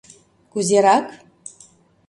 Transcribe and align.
Кузерак? 0.51 1.05